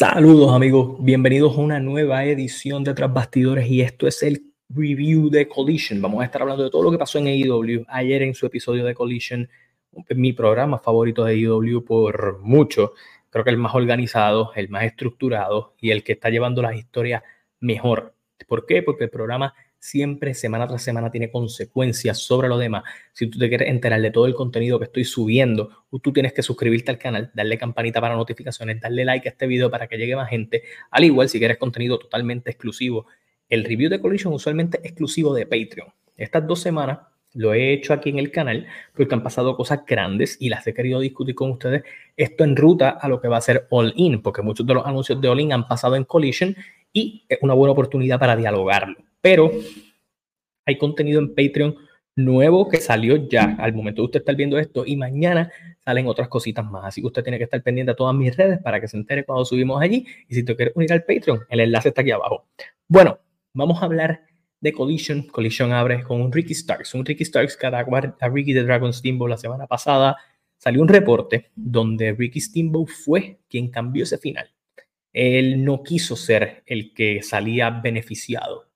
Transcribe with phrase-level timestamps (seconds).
[0.00, 5.28] Saludos amigos, bienvenidos a una nueva edición de Tras Bastidores y esto es el review
[5.28, 6.00] de Collision.
[6.00, 8.84] Vamos a estar hablando de todo lo que pasó en AEW ayer en su episodio
[8.84, 9.48] de Collision,
[10.10, 12.92] mi programa favorito de AEW por mucho.
[13.28, 17.24] Creo que el más organizado, el más estructurado y el que está llevando las historias
[17.58, 18.14] mejor.
[18.46, 18.84] ¿Por qué?
[18.84, 22.84] Porque el programa siempre, semana tras semana, tiene consecuencias sobre lo demás.
[23.12, 26.42] Si tú te quieres enterar de todo el contenido que estoy subiendo, tú tienes que
[26.42, 30.16] suscribirte al canal, darle campanita para notificaciones, darle like a este video para que llegue
[30.16, 30.62] más gente.
[30.90, 33.06] Al igual, si quieres contenido totalmente exclusivo,
[33.48, 35.88] el review de Collision usualmente exclusivo de Patreon.
[36.16, 36.98] Estas dos semanas
[37.34, 40.74] lo he hecho aquí en el canal porque han pasado cosas grandes y las he
[40.74, 41.82] querido discutir con ustedes.
[42.16, 44.86] Esto en ruta a lo que va a ser All In, porque muchos de los
[44.86, 46.56] anuncios de All In han pasado en Collision
[46.98, 48.96] y es una buena oportunidad para dialogarlo.
[49.20, 49.50] Pero
[50.66, 51.76] hay contenido en Patreon
[52.16, 55.52] nuevo que salió ya al momento de usted estar viendo esto y mañana
[55.84, 56.84] salen otras cositas más.
[56.84, 59.24] Así que usted tiene que estar pendiente a todas mis redes para que se entere
[59.24, 60.04] cuando subimos allí.
[60.28, 62.46] Y si te quieres unir al Patreon, el enlace está aquí abajo.
[62.88, 63.18] Bueno,
[63.54, 64.22] vamos a hablar
[64.60, 65.22] de Collision.
[65.28, 66.94] Collision abre con un Ricky Starks.
[66.94, 70.16] Un Ricky Starks que a Ricky de Dragon Steamboat la semana pasada
[70.58, 74.50] salió un reporte donde Ricky Steamboat fue quien cambió ese final.
[75.12, 78.68] Él no quiso ser el que salía beneficiado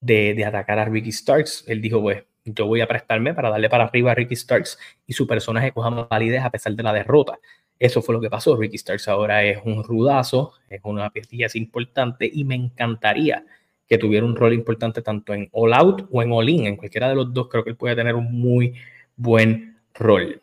[0.00, 1.64] de, atacar a Ricky Starks.
[1.66, 5.12] Él dijo, pues, yo voy a prestarme para darle para arriba a Ricky Starks y
[5.12, 7.38] su personaje coja más validez a pesar de la derrota.
[7.78, 8.56] Eso fue lo que pasó.
[8.56, 13.44] Ricky Starks ahora es un rudazo, es una pieza importante y me encantaría
[13.86, 16.66] que tuviera un rol importante tanto en All Out o en All In.
[16.66, 18.74] En cualquiera de los dos creo que él puede tener un muy
[19.16, 20.42] buen rol.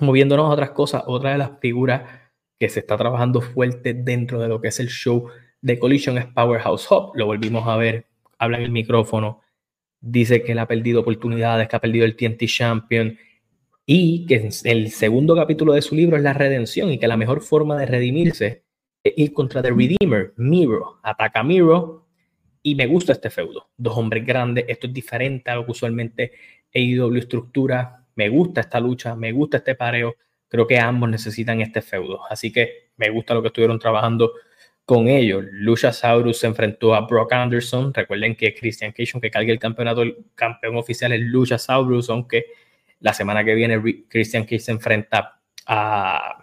[0.00, 2.02] Moviéndonos a otras cosas, otra de las figuras
[2.58, 5.28] que se está trabajando fuerte dentro de lo que es el show
[5.60, 7.12] de Collision es Powerhouse Hub.
[7.14, 8.06] Lo volvimos a ver
[8.38, 9.40] habla en el micrófono,
[10.00, 13.16] dice que él ha perdido oportunidades, que ha perdido el TNT Champion
[13.86, 17.42] y que el segundo capítulo de su libro es la redención y que la mejor
[17.42, 18.64] forma de redimirse
[19.02, 21.00] es ir contra The Redeemer, Miro.
[21.02, 22.06] Ataca Miro
[22.62, 23.68] y me gusta este feudo.
[23.76, 26.32] Dos hombres grandes, esto es diferente a lo que usualmente
[26.74, 28.06] AEW estructura.
[28.16, 30.16] Me gusta esta lucha, me gusta este pareo.
[30.48, 32.20] Creo que ambos necesitan este feudo.
[32.30, 34.32] Así que me gusta lo que estuvieron trabajando
[34.84, 35.44] con ellos.
[35.50, 37.92] Luchasaurus se enfrentó a Brock Anderson.
[37.92, 42.46] Recuerden que Christian Cage, que cargue el campeonato, el campeón oficial es Luchasaurus, aunque
[43.00, 46.38] la semana que viene Christian Cage se enfrenta a,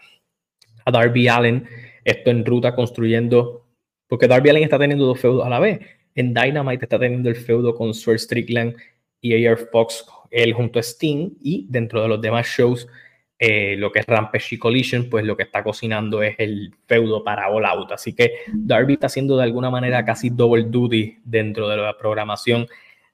[0.85, 1.67] a Darby Allen.
[2.03, 3.67] Esto en ruta construyendo,
[4.07, 5.79] porque Darby Allen está teniendo dos feudos a la vez.
[6.15, 8.75] En Dynamite está teniendo el feudo con Swerve Strickland
[9.21, 12.87] y AR Fox, él junto a Sting, y dentro de los demás shows
[13.43, 17.23] eh, lo que es Rampage y Collision, pues lo que está cocinando es el feudo
[17.23, 17.91] para All Out.
[17.91, 22.67] Así que Darby está haciendo de alguna manera casi double duty dentro de la programación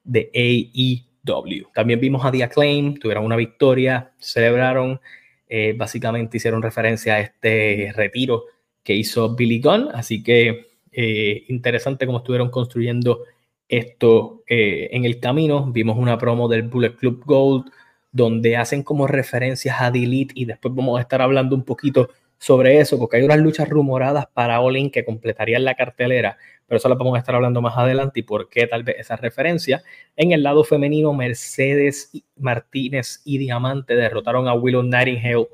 [0.04, 1.68] de AEW.
[1.72, 5.00] También vimos a The Acclaim, tuvieron una victoria, celebraron,
[5.48, 8.44] eh, básicamente hicieron referencia a este retiro
[8.84, 9.88] que hizo Billy Gunn.
[9.94, 13.24] Así que eh, interesante cómo estuvieron construyendo
[13.66, 15.72] esto en el camino.
[15.72, 17.70] Vimos una promo del Bullet Club Gold
[18.12, 22.08] donde hacen como referencias a Delete y después vamos a estar hablando un poquito
[22.38, 26.88] sobre eso, porque hay unas luchas rumoradas para All que completarían la cartelera, pero eso
[26.88, 29.82] lo vamos a estar hablando más adelante y por qué tal vez esa referencia.
[30.16, 35.48] En el lado femenino, Mercedes Martínez y Diamante derrotaron a Willow Nightingale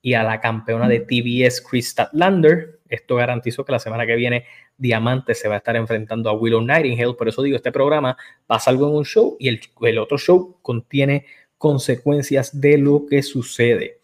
[0.00, 2.78] y a la campeona de TBS, Chris Statlander.
[2.88, 4.44] Esto garantizó que la semana que viene
[4.76, 7.14] Diamante se va a estar enfrentando a Willow Nightingale.
[7.14, 8.16] Por eso digo, este programa
[8.46, 11.26] pasa algo en un show y el, el otro show contiene
[11.58, 13.98] consecuencias de lo que sucede.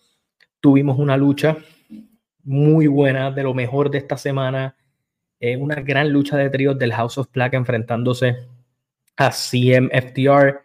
[0.60, 1.56] Tuvimos una lucha
[2.42, 4.76] muy buena, de lo mejor de esta semana.
[5.40, 8.36] Eh, una gran lucha de tríos del House of Black enfrentándose
[9.16, 10.62] a CMFTR.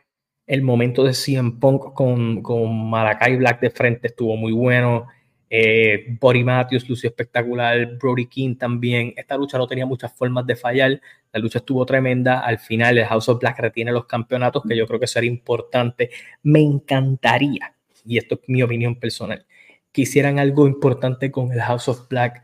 [0.48, 5.08] El momento de CM Punk con, con Malakai Black de frente estuvo muy bueno.
[5.50, 9.14] Eh, Body Matthews lució espectacular, Brody King también.
[9.18, 11.02] Esta lucha no tenía muchas formas de fallar.
[11.32, 12.42] La lucha estuvo tremenda.
[12.42, 16.12] Al final, el House of Black retiene los campeonatos, que yo creo que sería importante.
[16.44, 19.46] Me encantaría, y esto es mi opinión personal,
[19.92, 22.44] que hicieran algo importante con el House of Black,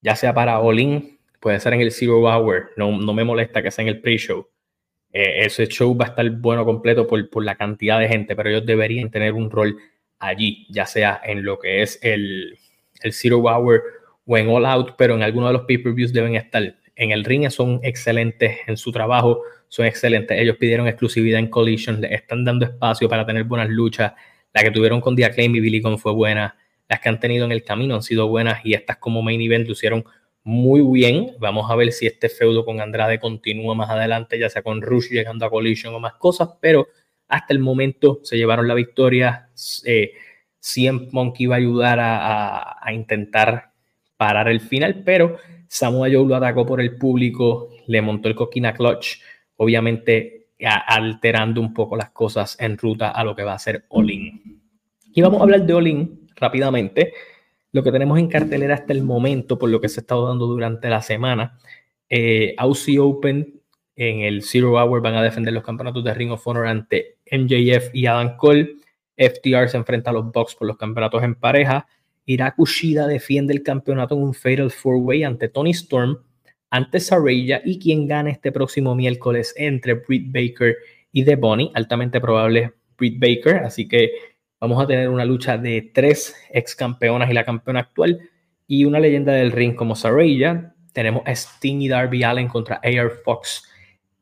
[0.00, 2.70] ya sea para Olin, puede ser en el Zero Hour.
[2.76, 4.48] No, no me molesta que sea en el pre-show.
[5.12, 8.48] Eh, ese show va a estar bueno completo por, por la cantidad de gente, pero
[8.50, 9.76] ellos deberían tener un rol
[10.26, 12.58] allí, ya sea en lo que es el,
[13.02, 13.82] el Zero Hour
[14.26, 16.76] o en All Out, pero en alguno de los pay-per-views deben estar.
[16.96, 20.38] En el ring son excelentes en su trabajo, son excelentes.
[20.40, 24.12] Ellos pidieron exclusividad en Collision, le están dando espacio para tener buenas luchas.
[24.52, 26.56] La que tuvieron con The Acclaim y Billy Gunn fue buena.
[26.88, 29.66] Las que han tenido en el camino han sido buenas y estas como main event
[29.66, 30.04] lucieron
[30.44, 31.34] muy bien.
[31.40, 35.08] Vamos a ver si este feudo con Andrade continúa más adelante, ya sea con Rush
[35.10, 36.86] llegando a Collision o más cosas, pero
[37.28, 39.48] hasta el momento se llevaron la victoria.
[39.84, 40.12] Eh,
[40.60, 43.72] CM Punk iba a ayudar a, intentar
[44.16, 45.36] parar el final, pero
[45.68, 49.20] Samoa Joe lo atacó por el público, le montó el coquina clutch,
[49.56, 54.62] obviamente alterando un poco las cosas en ruta a lo que va a ser Olin.
[55.12, 57.12] Y vamos a hablar de Olin rápidamente.
[57.72, 60.46] Lo que tenemos en cartelera hasta el momento, por lo que se ha estado dando
[60.46, 61.58] durante la semana,
[62.08, 63.53] eh, Aussie Open
[63.96, 67.94] en el Zero Hour van a defender los campeonatos de Ring of Honor ante MJF
[67.94, 68.76] y Adam Cole.
[69.16, 71.86] FTR se enfrenta a los Bucks por los campeonatos en pareja.
[72.26, 76.18] Irakushida defiende el campeonato en un Fatal Four Way ante Tony Storm,
[76.70, 80.76] ante Saraya y quien gana este próximo miércoles entre Britt Baker
[81.12, 81.70] y The Bunny.
[81.74, 84.10] Altamente probable Britt Baker, así que
[84.60, 88.28] vamos a tener una lucha de tres ex campeonas y la campeona actual
[88.66, 90.74] y una leyenda del ring como Saraya.
[90.92, 93.62] Tenemos a Sting y Darby Allen contra AR Fox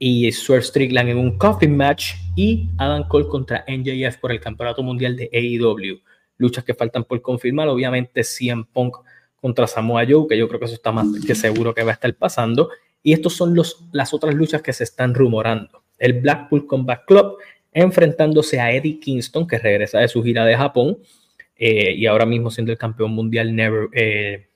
[0.05, 4.83] y Swerve Strickland en un coffin match y Adam Cole contra NJF por el campeonato
[4.83, 6.01] mundial de AEW
[6.39, 7.69] luchas que faltan por confirmar.
[7.69, 8.97] Obviamente, CM Punk
[9.41, 11.95] contra Samoa Joe, que yo creo que eso está más que seguro que va a
[11.95, 12.71] estar pasando.
[13.01, 15.85] Y estos son los, las otras luchas que se están rumorando.
[16.01, 17.37] El Blackpool Combat Club
[17.73, 20.99] enfrentándose a Eddie Kingston, que regresa de su gira de Japón
[21.55, 24.49] eh, y ahora mismo siendo el campeón mundial never, eh,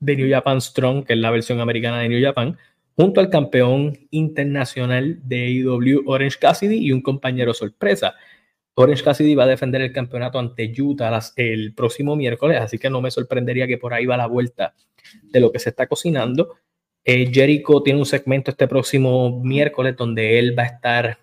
[0.00, 2.56] de New Japan Strong, que es la versión americana de New Japan,
[2.96, 8.14] junto al campeón internacional de AEW Orange Cassidy y un compañero sorpresa.
[8.74, 13.00] Orange Cassidy va a defender el campeonato ante Utah el próximo miércoles, así que no
[13.00, 14.74] me sorprendería que por ahí va la vuelta
[15.22, 16.56] de lo que se está cocinando.
[17.04, 21.18] Eh, Jericho tiene un segmento este próximo miércoles donde él va a estar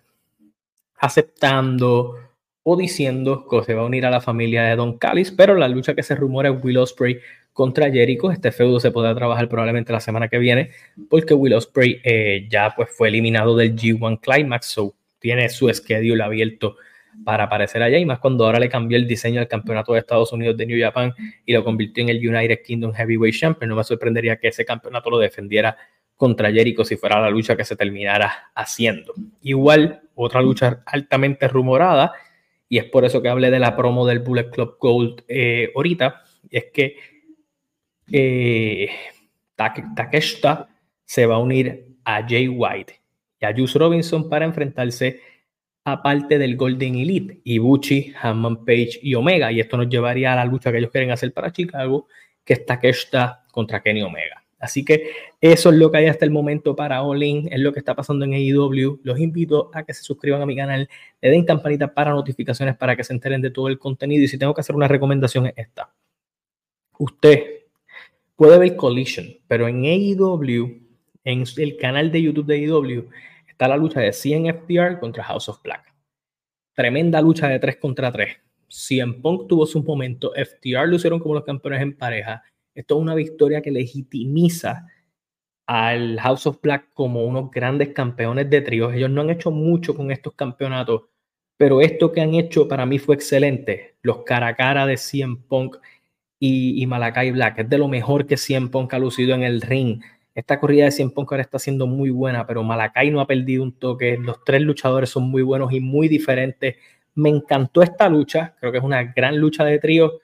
[0.97, 2.15] aceptando
[2.63, 5.67] o diciendo que se va a unir a la familia de Don Callis, pero la
[5.67, 7.19] lucha que se rumora es Will Ospreay
[7.53, 8.31] contra Jericho.
[8.31, 10.71] Este feudo se podrá trabajar probablemente la semana que viene,
[11.09, 16.24] porque Will Ospreay eh, ya pues fue eliminado del G1 Climax, so tiene su schedule
[16.24, 16.75] abierto
[17.25, 20.31] para aparecer allá y más cuando ahora le cambió el diseño del campeonato de Estados
[20.31, 21.13] Unidos de New Japan
[21.45, 23.69] y lo convirtió en el United Kingdom Heavyweight Champion.
[23.69, 25.77] No me sorprendería que ese campeonato lo defendiera
[26.15, 29.13] contra Jericho si fuera la lucha que se terminara haciendo.
[29.42, 32.13] Igual, otra lucha altamente rumorada,
[32.69, 36.21] y es por eso que hablé de la promo del Bullet Club Gold eh, ahorita,
[36.50, 36.95] es que
[38.12, 38.90] eh,
[39.56, 40.69] Takeshita
[41.06, 43.00] se va a unir a Jay White
[43.40, 45.19] y a Juice Robinson para enfrentarse
[45.84, 49.52] aparte del Golden Elite, Ibuchi, Hammond Page y Omega.
[49.52, 52.08] Y esto nos llevaría a la lucha que ellos quieren hacer para Chicago,
[52.46, 54.44] que está está contra Kenny Omega.
[54.60, 55.10] Así que
[55.42, 57.96] eso es lo que hay hasta el momento para All In, es lo que está
[57.96, 59.00] pasando en AEW.
[59.04, 60.88] Los invito a que se suscriban a mi canal,
[61.19, 64.24] le den campanita para notificaciones para que se enteren de todo el contenido.
[64.24, 65.92] Y si tengo que hacer una recomendación es esta.
[67.00, 67.61] Usted
[68.41, 70.81] puede ver Collision, pero en AEW,
[71.25, 73.07] en el canal de YouTube de AEW,
[73.47, 75.93] está la lucha de CNFTR contra House of Black.
[76.73, 78.35] Tremenda lucha de 3 contra 3.
[78.67, 82.41] CM Punk tuvo su momento, FTR lo hicieron como los campeones en pareja.
[82.73, 84.88] Esto es una victoria que legitimiza
[85.67, 88.91] al House of Black como unos grandes campeones de tríos.
[88.95, 91.03] Ellos no han hecho mucho con estos campeonatos,
[91.57, 93.97] pero esto que han hecho para mí fue excelente.
[94.01, 95.77] Los cara a cara de CM Punk
[96.41, 99.61] y, y Malakai Black es de lo mejor que CM Punk ha lucido en el
[99.61, 100.01] ring
[100.33, 103.63] esta corrida de 100 Punk ahora está siendo muy buena, pero Malakai no ha perdido
[103.63, 104.17] un toque.
[104.17, 106.77] Los tres luchadores son muy buenos y muy diferentes.
[107.15, 108.55] Me encantó esta lucha.
[108.59, 110.19] Creo que es una gran lucha de trío.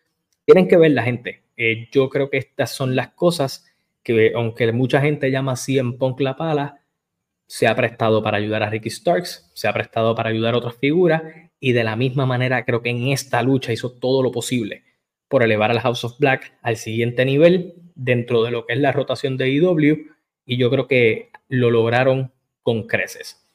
[0.45, 1.43] Tienen que ver la gente.
[1.57, 3.65] Eh, yo creo que estas son las cosas
[4.01, 6.79] que, aunque mucha gente llama así en Punk la pala,
[7.45, 10.75] se ha prestado para ayudar a Ricky Starks, se ha prestado para ayudar a otras
[10.77, 11.21] figuras
[11.59, 14.83] y de la misma manera creo que en esta lucha hizo todo lo posible
[15.27, 18.91] por elevar al House of Black al siguiente nivel dentro de lo que es la
[18.91, 20.05] rotación de IW e
[20.45, 22.31] y yo creo que lo lograron
[22.63, 23.46] con creces.